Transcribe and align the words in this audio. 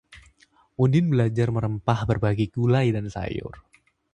Udin 0.83 1.05
belajar 1.13 1.47
merempah 1.55 1.99
berbagai 2.09 2.47
gulai 2.57 2.87
dan 2.95 3.05
sayur 3.15 3.53